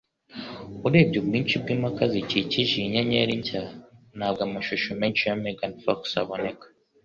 [0.85, 3.61] Urebye ubwinshi bwimpaka zikikije iyi nyenyeri nshya,
[4.17, 6.65] ntabwo amashusho menshi ya Megan Fox aboneka.